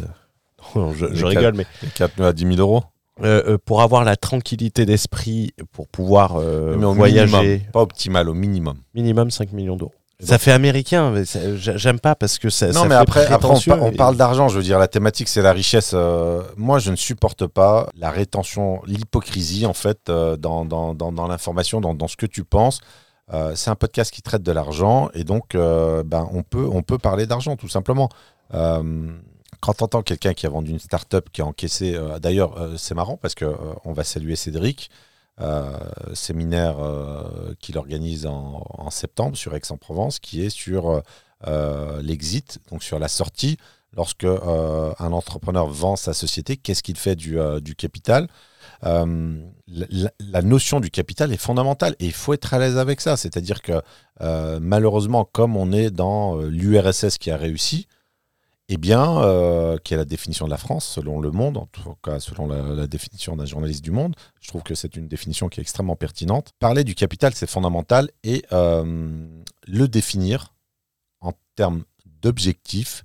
[0.75, 2.83] Non, je, rigole, mais Les 4 nœuds à 10 000 euros
[3.23, 7.81] euh, euh, pour avoir la tranquillité d'esprit, pour pouvoir euh, Mais au voyager, minimum, pas
[7.81, 8.77] optimal, au minimum.
[8.93, 9.93] minimum 5 millions d'euros.
[10.23, 11.23] Ça fait américain, mais
[11.55, 12.67] j'aime pas parce que ça.
[12.67, 14.49] Non, ça mais fait après, après on, parle d'argent.
[14.49, 15.91] Je veux dire, la thématique, c'est la richesse.
[15.95, 21.11] Euh, moi, je ne supporte pas la rétention, l'hypocrisie, en fait, euh, dans, dans, dans,
[21.11, 22.81] dans l'information, dans, dans ce que tu penses.
[23.33, 26.97] Euh, c'est un podcast qui traite de l'argent et donc, ben, on, peut, on peut
[26.97, 28.09] parler d'argent, tout simplement.
[29.61, 31.93] Quand tu entends quelqu'un qui a vendu une start-up, qui a encaissé.
[31.95, 34.89] euh, D'ailleurs, euh, c'est marrant parce que euh, va saluer Cédric.
[36.13, 36.77] séminaire
[37.59, 41.01] qu'il organise en, septembre sur Aix-en-Provence, qui est sur
[42.03, 43.57] l'exit, donc sur la sortie,
[43.97, 47.39] lorsque un entrepreneur vend sa société, qu'est-ce qu'il fait du,
[47.75, 48.27] capital
[48.83, 53.17] la, notion du capital est fondamentale et il faut être à l'aise avec ça.
[53.17, 53.81] C'est-à-dire que
[54.59, 57.87] malheureusement, comme on est dans l'URSS qui a réussi,
[58.69, 61.95] eh bien, euh, qui est la définition de la France, selon Le Monde, en tout
[62.03, 65.59] cas selon la, définition d'un journaliste du Monde, je trouve que c'est une définition qui
[65.59, 66.51] est extrêmement pertinente.
[66.59, 69.27] Parler du capital, c'est fondamental et euh,
[69.67, 70.53] le définir
[71.19, 71.83] en termes
[72.21, 73.03] d'objectifs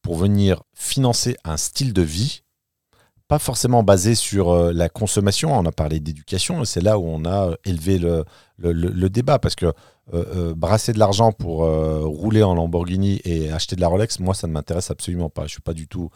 [0.00, 2.42] pour venir financer un style de vie,
[3.28, 5.52] pas forcément basé sur euh, la consommation.
[5.56, 8.24] On a parlé d'éducation c'est là où on a élevé le,
[8.56, 9.72] le- le- le débat parce que
[10.12, 14.18] euh, euh, brasser de l'argent pour euh, rouler en Lamborghini et acheter de la Rolex,
[14.20, 15.44] moi ça ne m'intéresse absolument pas.
[15.46, 16.10] Je suis pas du tout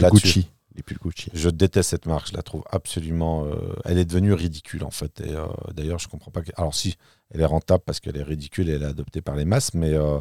[0.00, 0.44] là-dessus.
[0.76, 1.28] Les plus Gucci.
[1.34, 3.44] Je déteste cette marque, je la trouve absolument.
[3.46, 5.20] euh, elle est devenue ridicule en fait.
[5.20, 6.40] Et euh, d'ailleurs, je comprends pas.
[6.40, 6.94] que- Alors si,
[7.34, 9.92] elle est rentable parce qu'elle est ridicule et elle est adoptée par les masses, mais
[9.92, 10.20] euh,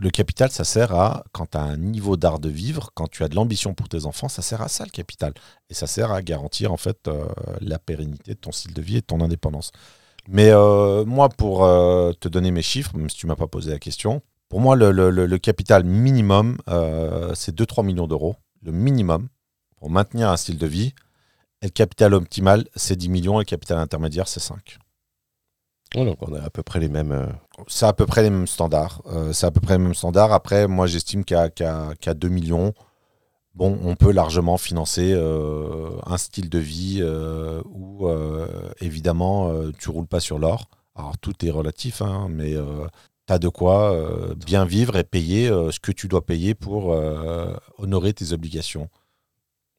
[0.00, 3.22] le capital, ça sert à quand tu as un niveau d'art de vivre, quand tu
[3.22, 5.32] as de l'ambition pour tes enfants, ça sert à ça le capital.
[5.70, 7.08] Et ça sert à garantir en fait
[7.60, 9.70] la pérennité de ton style de vie et de ton indépendance.
[10.28, 13.70] Mais euh, moi, pour euh, te donner mes chiffres, même si tu m'as pas posé
[13.70, 18.36] la question, pour moi, le, le- le- le capital minimum, euh, c'est 2-3 millions d'euros.
[18.62, 19.28] Le minimum
[19.76, 20.94] pour maintenir un style de vie.
[21.60, 23.36] Et le capital optimal, c'est 10 millions.
[23.40, 24.78] Et le capital intermédiaire, c'est 5.
[25.94, 27.28] Ouais, donc on a à peu près les mêmes.
[27.68, 29.02] C'est à peu près les mêmes standards.
[29.32, 30.32] C'est à peu près les mêmes standards.
[30.32, 32.72] Après, moi, j'estime qu'à qu'à 2 millions,
[33.58, 40.06] on peut largement financer euh, un style de vie euh, où, euh, évidemment, tu roules
[40.06, 40.68] pas sur l'or.
[40.96, 42.54] Alors, tout est relatif, hein, mais
[43.26, 43.96] tu as de quoi
[44.34, 46.96] bien vivre et payer ce que tu dois payer pour
[47.78, 48.88] honorer tes obligations.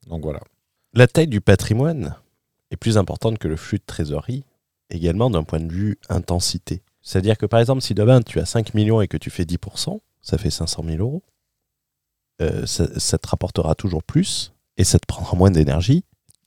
[0.08, 0.42] Donc voilà.
[0.94, 2.16] La taille du patrimoine
[2.72, 4.46] est plus importante que le flux de trésorerie,
[4.90, 6.82] également d'un point de vue intensité.
[7.02, 10.00] C'est-à-dire que par exemple, si demain tu as 5 millions et que tu fais 10%,
[10.22, 11.24] ça fait 500 000 euros,
[12.42, 16.04] euh, ça, ça te rapportera toujours plus et ça te prendra moins d'énergie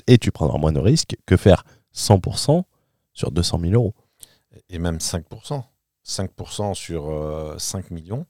[0.07, 2.62] et tu prendras moins de risques que faire 100%
[3.12, 3.94] sur 200 000 euros.
[4.68, 5.62] et même 5%.
[6.05, 8.27] 5% sur euh, 5 millions,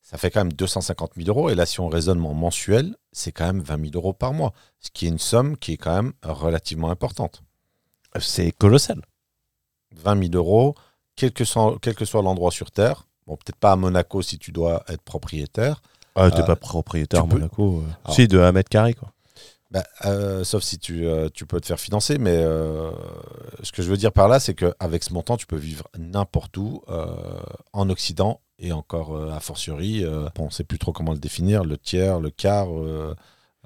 [0.00, 1.50] ça fait quand même 250 000 euros.
[1.50, 4.52] Et là, si on raisonne en mensuel, c'est quand même 20 000 euros par mois,
[4.80, 7.42] ce qui est une somme qui est quand même relativement importante.
[8.18, 9.02] C'est colossal.
[9.94, 10.74] 20 000 euros,
[11.14, 14.38] quel que soit, quel que soit l'endroit sur Terre, bon, peut-être pas à Monaco si
[14.38, 15.80] tu dois être propriétaire,
[16.14, 17.78] Ah, t'es Euh, pas propriétaire à Monaco.
[17.78, 17.90] euh.
[18.04, 19.12] Alors- Si, de 1 mètre carré, quoi.
[19.70, 22.90] Bah, euh, sauf si tu, euh, tu peux te faire financer, mais euh,
[23.62, 26.56] ce que je veux dire par là, c'est qu'avec ce montant, tu peux vivre n'importe
[26.58, 26.82] où,
[27.72, 31.64] en Occident, et encore a fortiori, bon, on ne sait plus trop comment le définir,
[31.64, 32.68] le tiers, le quart.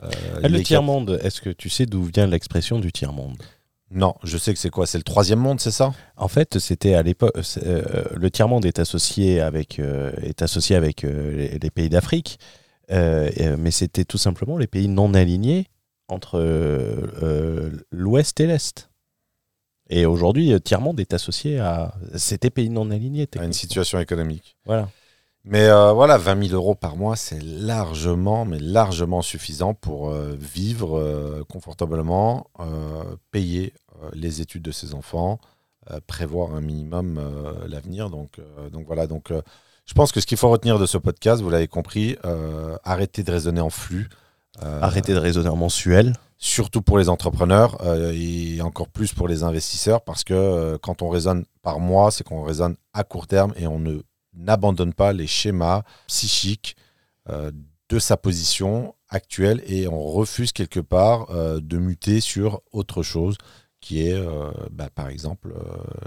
[0.01, 3.43] Ah, le tiers-monde, est-ce que tu sais d'où vient l'expression du tiers-monde?
[3.91, 5.95] Non, je sais que c'est quoi C'est le troisième monde, c'est ça?
[6.17, 7.33] En fait, c'était à l'époque.
[7.43, 11.89] c'est, euh, le tiers-monde est associé avec, euh, est associé avec euh, les, les pays
[11.89, 12.39] d'Afrique,
[12.91, 15.67] euh, mais c'était tout simplement les pays non alignés
[16.09, 18.91] entre euh, euh, l'Ouest et l'Est.
[19.89, 21.95] Et aujourd'hui, euh, tiers-monde est associé à.
[22.17, 23.29] C'était pays non alignés.
[23.39, 24.57] à une situation économique.
[24.65, 24.89] Voilà.
[25.49, 30.37] Mais euh, voilà, 20 000 euros par mois, c'est largement, mais largement suffisant pour euh,
[30.37, 32.51] vivre euh, confortablement,
[33.31, 33.73] payer
[34.13, 35.39] les études de ses enfants,
[36.07, 37.19] prévoir un minimum
[37.67, 38.11] l'avenir.
[38.11, 39.33] Donc, donc voilà, donc
[39.87, 42.17] je pense que ce qu'il faut retenir de ce podcast, vous l'avez compris,
[42.85, 44.11] arrêtez de raisonner en flux.
[44.61, 46.13] Arrêtez de raisonner en mensuel.
[46.37, 47.79] surtout pour les entrepreneurs
[48.13, 52.43] et encore plus pour les investisseurs parce que quand on raisonne par mois, c'est qu'on
[52.43, 54.03] raisonne à court terme et on ne
[54.37, 56.77] n'abandonne pas les schémas psychiques
[57.29, 57.51] euh,
[57.89, 63.37] de sa position actuelle et on refuse quelque part euh, de muter sur autre chose
[63.81, 65.55] qui est, euh, bah, par exemple,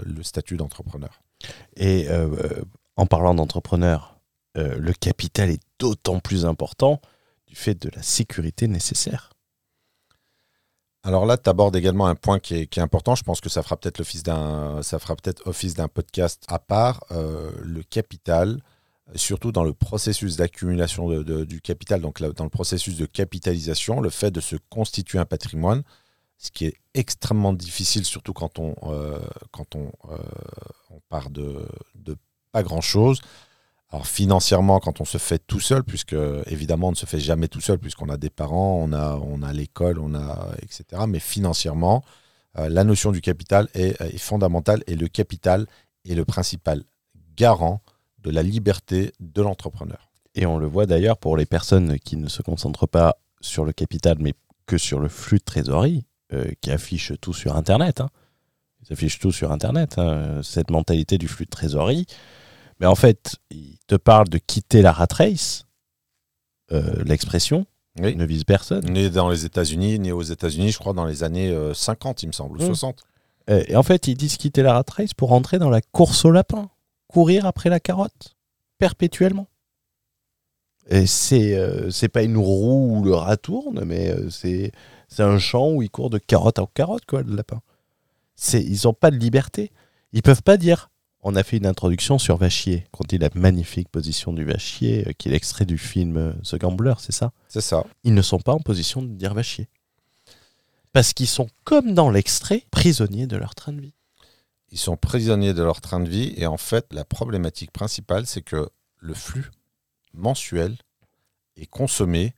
[0.04, 1.22] le statut d'entrepreneur.
[1.76, 2.06] Et
[2.96, 4.20] en parlant d'entrepreneur,
[4.54, 7.00] le capital est d'autant plus important
[7.46, 9.30] du fait de la sécurité nécessaire.
[11.02, 13.14] Alors là, tu abordes également un point qui est, important.
[13.14, 17.04] Je pense que ça fera peut-être d'un, ça fera peut-être office d'un podcast à part.
[17.10, 18.60] Euh, le capital,
[19.14, 24.30] surtout dans le processus d'accumulation du capital, donc dans le processus de capitalisation, le fait
[24.30, 25.82] de se constituer un patrimoine,
[26.36, 29.18] ce qui est extrêmement difficile, surtout quand on, euh,
[30.10, 30.18] euh,
[31.08, 32.16] part de, de
[32.52, 33.20] pas grand-chose.
[33.92, 36.14] Alors financièrement, quand on se fait tout seul, puisque
[36.46, 39.42] évidemment on ne se fait jamais tout seul, puisqu'on a des parents, on a, on
[39.42, 40.84] a l'école, on a etc.
[41.08, 42.04] Mais financièrement,
[42.58, 45.66] euh, la notion du capital est, est fondamentale et le capital
[46.08, 46.84] est le principal
[47.36, 47.80] garant
[48.22, 50.10] de la liberté de l'entrepreneur.
[50.34, 53.72] Et on le voit d'ailleurs pour les personnes qui ne se concentrent pas sur le
[53.72, 54.34] capital, mais
[54.66, 58.00] que sur le flux de trésorerie, euh, qui affichent tout sur Internet.
[58.00, 58.10] hein.
[58.82, 62.06] Ils affichent tout sur Internet, hein, cette mentalité du flux de trésorerie.
[62.80, 65.66] Mais en fait, ils te parlent de quitter la rat race,
[66.72, 67.66] euh, l'expression,
[68.00, 68.16] Oui.
[68.16, 68.84] ne vise personne.
[68.90, 72.28] Né dans les États-Unis, né aux États-Unis, je crois dans les années euh, 50, il
[72.28, 72.66] me semble, ou Mm.
[72.66, 73.02] 60.
[73.50, 76.24] Euh, Et en fait, ils disent quitter la rat race pour entrer dans la course
[76.24, 76.70] au lapin,
[77.08, 78.36] courir après la carotte,
[78.78, 79.48] perpétuellement.
[80.88, 84.72] Et c'est euh, c'est pas une roue où le rat tourne, mais euh, c'est
[85.08, 87.60] c'est un champ où il court de carotte en carotte, quoi, le lapin.
[88.34, 89.70] C'est ils ont pas de liberté.
[90.12, 90.89] Ils peuvent pas dire.
[91.22, 95.12] On a fait une introduction sur Vachier, qu'on dit la magnifique position du Vachier, euh,
[95.12, 97.32] qui est l'extrait du film euh, The Gambler, c'est ça?
[97.48, 97.84] C'est ça.
[98.04, 99.68] ils ne sont pas en position de dire va chier.
[100.92, 103.92] Parce qu'ils sont, comme dans l'extrait, prisonniers de leur train de vie.
[104.70, 108.42] Ils sont prisonniers de leur train de vie et en fait, la problématique principale, c'est
[108.42, 109.50] que le flux
[110.14, 110.76] mensuel
[111.56, 112.34] est consommé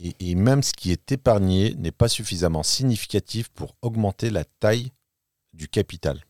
[0.00, 4.90] et, et même ce qui est épargné n'est pas suffisamment significatif pour augmenter la taille
[5.52, 6.20] du capital.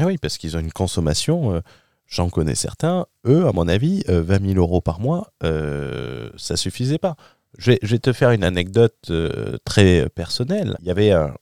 [0.00, 1.60] Ah oui, parce qu'ils ont une consommation, euh,
[2.06, 6.56] j'en connais certains, eux, à mon avis, euh, 20 000 euros par mois, euh, ça
[6.56, 7.16] suffisait pas.
[7.58, 10.76] Je vais, te faire une anecdote euh, très personnelle.
[10.82, 11.34] Il y avait un...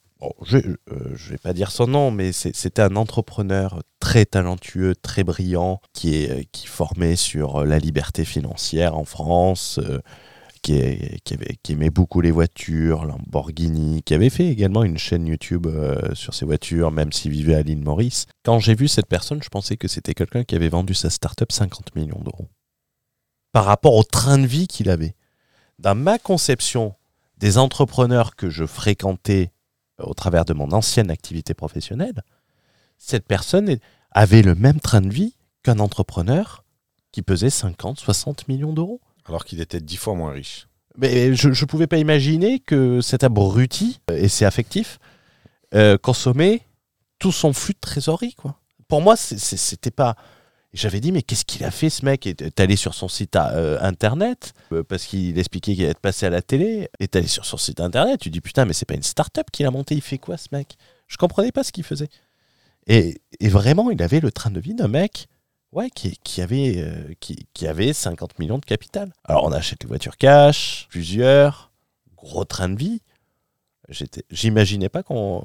[0.42, 5.82] je ne vais pas dire son nom, mais c'était un entrepreneur très talentueux, très brillant,
[5.92, 9.98] qui, est, euh, qui formait sur la liberté financière en France, euh,
[10.66, 16.34] qui, aimait beaucoup les voitures, Lamborghini, qui avait fait également une chaîne YouTube euh, sur
[16.34, 18.26] ses voitures, même s'il vivait à l'île Maurice.
[18.44, 21.52] Quand j'ai vu cette personne, je pensais que c'était quelqu'un qui avait vendu sa start-up
[21.52, 22.48] 50 millions d'euros.
[23.52, 25.14] Par rapport au train de vie qu'il avait.
[25.78, 26.94] Dans ma conception
[27.38, 29.52] des entrepreneurs que je fréquentais
[30.00, 32.22] euh, au travers de mon ancienne activité professionnelle,
[32.98, 33.76] cette personne
[34.10, 36.64] avait le même train de vie qu'un entrepreneur
[37.12, 39.00] qui pesait 50, 60 millions d'euros.
[39.28, 40.68] Alors qu'il était dix fois moins riche.
[40.98, 44.98] Mais je ne pouvais pas imaginer que cet abruti, euh, et c'est affectif,
[45.74, 46.62] euh, consommait
[47.18, 48.34] tout son flux de trésorerie.
[48.34, 48.58] Quoi.
[48.88, 50.16] Pour moi, c'était pas.
[50.72, 52.26] J'avais dit, mais qu'est-ce qu'il a fait ce mec?
[52.26, 54.52] Est allé sur son site euh, internet,
[54.88, 57.80] parce qu'il expliquait qu'il allait être passé à la télé, est allé sur son site
[57.80, 60.36] internet, tu dis, putain, mais c'est pas une start-up qu'il a monté, il fait quoi
[60.36, 60.76] ce mec?
[61.08, 62.08] Je comprenais pas ce qu'il faisait.
[62.88, 65.28] Et, et vraiment, il avait le train de vie d'un mec
[65.72, 69.12] ouais, qui, qui avait, euh, qui, qui avait 50 millions de capital.
[69.24, 71.70] Alors, on achète les voitures cash, plusieurs,
[72.16, 73.02] gros train de vie.
[74.30, 75.44] J'imaginais pas qu'on.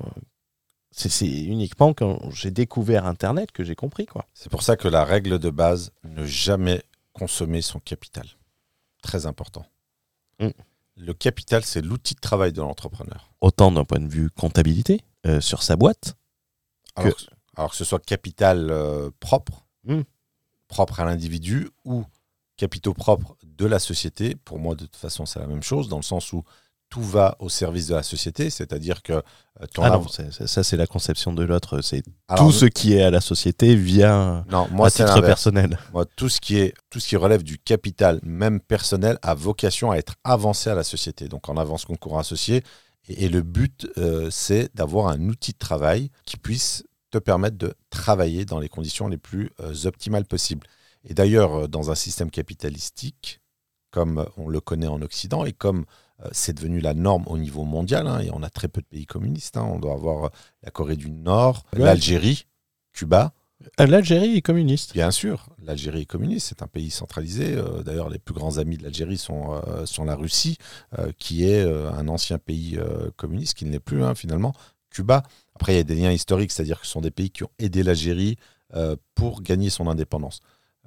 [0.93, 4.25] C'est uniquement quand j'ai découvert Internet que j'ai compris, quoi.
[4.33, 8.25] C'est pour ça que la règle de base, ne jamais consommer son capital.
[9.01, 9.65] Très important.
[10.39, 10.49] Mm.
[10.97, 13.31] Le capital, c'est l'outil de travail de l'entrepreneur.
[13.39, 16.15] Autant d'un point de vue comptabilité, euh, sur sa boîte.
[16.95, 17.23] Alors, que...
[17.55, 20.01] alors que ce soit capital euh, propre, Mm.
[20.67, 22.05] propre à l'individu, ou
[22.55, 25.97] capitaux propres de la société, pour moi, de toute façon, c'est la même chose, dans
[25.97, 26.43] le sens où
[26.91, 29.21] tout va au service de la société, c'est-à-dire que euh,
[29.73, 31.81] ton Ah non, ça c'est la conception de l'autre.
[31.81, 32.03] C'est
[32.35, 35.79] tout ce qui est à la société vient non, moi, à titre personnel.
[35.93, 39.91] Moi, tout ce qui est tout ce qui relève du capital, même personnel, a vocation
[39.91, 41.29] à être avancé à la société.
[41.29, 42.61] Donc en avance concours associé.
[43.07, 47.57] Et, et le but, euh, c'est d'avoir un outil de travail qui puisse te permettre
[47.57, 50.65] de travailler dans les conditions les plus euh, optimales possibles.
[51.03, 53.41] Et d'ailleurs, euh, dans un système capitalistique,
[53.91, 55.85] comme on le connaît en Occident et comme
[56.23, 58.85] euh, c'est devenu la norme au niveau mondial, hein, et on a très peu de
[58.87, 60.29] pays communistes, hein, on doit avoir euh,
[60.63, 61.81] la Corée du Nord, Ouais.
[61.81, 62.47] l'Algérie,
[62.93, 63.33] Cuba,
[63.79, 64.93] Euh, L'Algérie est communiste.
[64.93, 67.53] Bien sûr, l'Algérie est communiste, c'est un pays centralisé.
[67.55, 70.57] Euh, D'ailleurs, les plus grands amis de l'Algérie sont, euh, sont la Russie,
[70.97, 74.53] euh, qui est euh, un ancien pays euh, communiste, qui ne l'est plus hein, finalement,
[74.89, 75.21] Cuba.
[75.61, 77.51] Après, il y a des liens historiques, c'est-à-dire que ce sont des pays qui ont
[77.59, 78.35] aidé l'Algérie
[78.73, 80.39] euh, pour gagner son indépendance.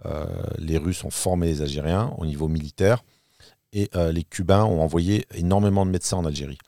[0.04, 0.24] Euh,
[0.58, 3.04] les Russes ont formé les Algériens au niveau militaire
[3.72, 6.58] et euh, les Cubains ont envoyé énormément de médecins en Algérie.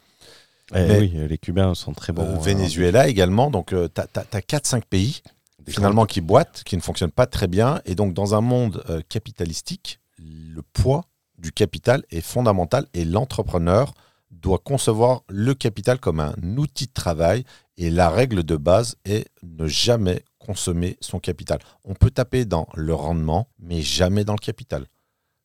[0.71, 2.23] Eh Mais- oui, les Cubains sont très bons.
[2.23, 2.38] Hein.
[2.38, 3.51] Venezuela également.
[3.51, 5.23] Donc, tu as, 4-5 pays
[5.66, 7.81] finalement qui boitent, qui ne fonctionnent pas très bien.
[7.87, 11.07] Et donc, dans un monde capitalistique, le poids
[11.38, 13.95] du capital est fondamental et l'entrepreneur
[14.40, 17.44] doit concevoir le capital comme un outil de travail.
[17.77, 21.59] Et la règle de base est ne jamais consommer son capital.
[21.85, 24.87] On peut taper dans le rendement, mais jamais dans le capital.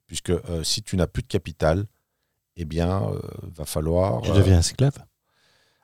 [0.08, 1.86] Puisque euh, si tu n'as plus de capital,
[2.56, 3.20] eh bien, euh,
[3.56, 4.22] va falloir.
[4.22, 4.98] Tu euh, deviens esclave.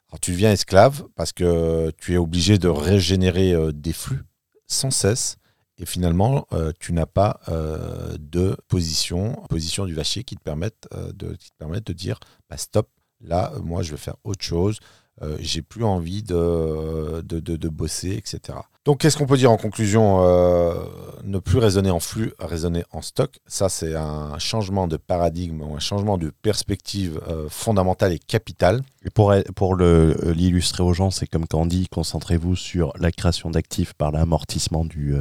[0.09, 4.23] alors, tu deviens esclave parce que tu es obligé de régénérer euh, des flux
[4.67, 5.37] sans cesse.
[5.79, 10.87] Et finalement, euh, tu n'as pas euh, de position, position du vachier qui te permette,
[10.93, 12.89] euh, de, qui te permette de dire bah, stop,
[13.21, 14.79] là, euh, moi, je vais faire autre chose.
[15.23, 18.59] Euh, J'ai plus envie de, de, de- de bosser, etc.
[18.85, 20.75] Donc, qu'est-ce qu'on peut dire en conclusion Euh,
[21.23, 23.39] Ne plus raisonner en flux, raisonner en stock?
[23.47, 28.83] Ça, c'est un changement de paradigme ou un changement de perspective euh, fondamentale et capitale.
[29.05, 33.49] Et pour, pour l'illustrer aux gens, c'est comme quand on dit concentrez-vous sur la création
[33.49, 35.15] d'actifs par l'amortissement du,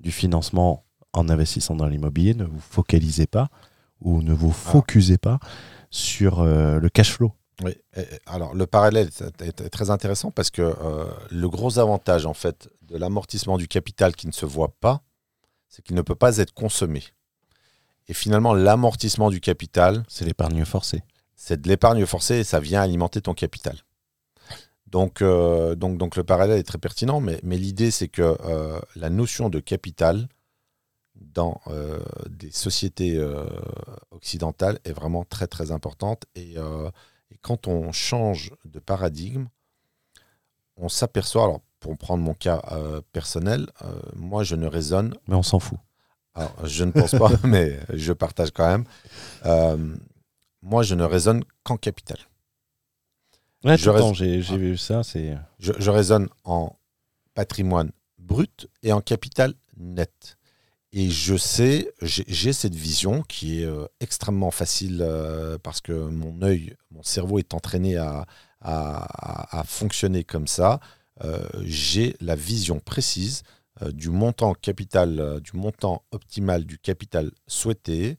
[0.00, 2.32] du financement en investissant dans l'immobilier.
[2.34, 3.48] Ne vous focalisez pas
[4.00, 5.38] ou ne vous focusez pas
[5.92, 7.32] sur euh, le cash flow.
[7.62, 7.76] Oui.
[8.26, 12.96] Alors le parallèle est, très intéressant parce que euh, le gros avantage en fait de
[12.96, 15.02] l'amortissement du capital qui ne se voit pas,
[15.68, 17.04] c'est qu'il ne peut pas être consommé.
[18.08, 21.02] Et finalement, l'amortissement du capital, C'est l'épargne forcée.
[21.36, 23.76] c'est de l'épargne forcée et ça vient alimenter ton capital.
[24.86, 28.80] Donc, euh, donc, donc le parallèle est très pertinent, mais, mais l'idée c'est que euh,
[28.96, 30.28] la notion de capital
[31.22, 33.44] dans euh, des sociétés euh,
[34.10, 36.24] occidentales est vraiment très très importante.
[36.34, 36.90] Et, euh,
[37.30, 39.46] et quand on change de paradigme,
[40.76, 42.62] on s'aperçoit, alors pour prendre mon cas
[43.12, 43.66] personnel,
[44.14, 45.78] moi je ne raisonne Mais on s'en fout.
[46.34, 49.98] alors, je ne pense pas, mais je partage quand même.
[50.62, 52.18] Moi, je ne raisonne qu'en capital.
[53.64, 54.56] Ouais, Je reste- j'ai Ah.
[54.56, 55.02] vu ça.
[55.02, 56.76] C'est Je, je raisonne en
[57.34, 60.36] patrimoine brut et en capital net.
[60.94, 66.42] Et je sais, j'ai cette vision qui est euh, extrêmement facile euh, parce que mon
[66.42, 68.26] œil, mon cerveau est entraîné à,
[69.64, 70.80] fonctionner comme ça.
[71.24, 73.42] Euh, j'ai la vision précise
[73.92, 78.18] du montant capital, du montant optimal du capital souhaité,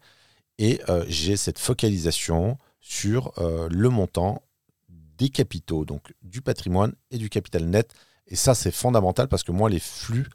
[0.58, 4.42] et j'ai cette focalisation sur le montant
[4.90, 7.94] des capitaux, donc du patrimoine et du capital net.
[8.28, 10.28] Et ça, c'est fondamental parce que moi, les flux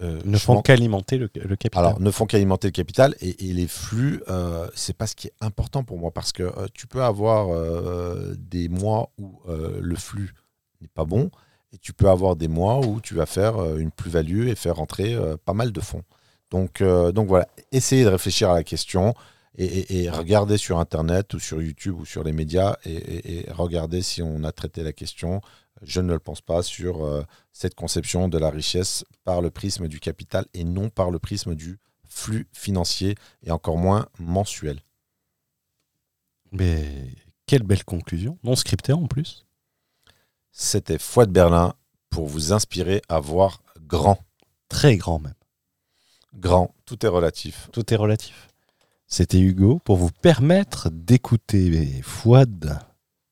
[0.00, 1.84] euh, ne font m'en- qu'alimenter le, le capital.
[1.84, 5.26] alors, ne font qu'alimenter le capital et, et les flux, euh, c'est pas ce qui
[5.26, 7.48] est important pour moi parce que euh, tu peux avoir
[8.38, 10.34] des mois où le flux
[10.80, 11.30] n'est pas bon
[11.72, 15.14] et tu peux avoir des mois où tu vas faire une plus-value et faire rentrer
[15.14, 16.02] euh, pas mal de fonds.
[16.50, 19.14] Donc, donc voilà, essayez de réfléchir à la question
[19.58, 24.00] et, et, et regardez sur Internet ou sur YouTube ou sur les médias et regardez
[24.00, 25.42] si on a traité la question.
[25.82, 29.88] Je ne le pense pas sur euh, cette conception de la richesse par le prisme
[29.88, 34.80] du capital et non par le prisme du flux financier et encore moins mensuel.
[36.52, 37.08] Mais
[37.46, 38.38] quelle belle conclusion.
[38.42, 39.46] Non scriptée en plus.
[40.50, 41.74] C'était Foi de Berlin
[42.10, 44.18] pour vous inspirer à voir grand.
[44.68, 45.34] Très grand même.
[46.34, 47.68] Grand, tout est relatif.
[47.72, 48.48] Tout est relatif.
[49.06, 52.80] C'était Hugo pour vous permettre d'écouter Fouad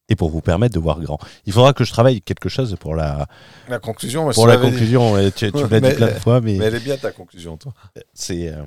[0.09, 1.19] et pour vous permettre de voir grand.
[1.47, 3.27] Il faudra que je travaille quelque chose pour la,
[3.69, 5.14] La conclusion, pour la conclusion.
[5.31, 7.57] Tu, tu me l'as dit plein de fois, mais, Mais elle est bien ta conclusion,
[7.57, 7.73] toi.
[8.14, 8.49] c'est.
[8.53, 8.64] euh,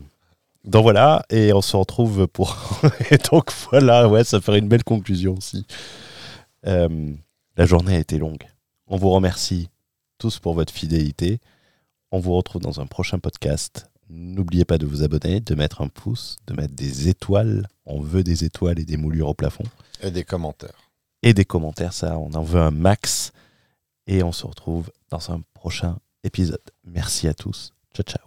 [0.66, 2.82] Donc voilà, et on se retrouve pour.
[3.12, 5.66] et donc voilà, ouais, ça ferait une belle conclusion aussi.
[6.68, 7.12] Euh,
[7.58, 8.44] la journée a été longue.
[8.88, 9.70] On vous remercie
[10.18, 11.40] tous pour votre fidélité.
[12.12, 13.86] On vous retrouve dans un prochain podcast.
[14.10, 17.68] N'oubliez pas de vous abonner, de mettre un pouce, de mettre des étoiles.
[17.86, 19.64] On veut des étoiles et des moulures au plafond.
[20.02, 20.74] Et des commentaires.
[21.24, 23.32] Et des commentaires, ça, on en veut un max.
[24.08, 26.62] Et on se retrouve dans un prochain épisode.
[26.84, 27.74] Merci à tous.
[27.94, 28.26] Ciao, ciao.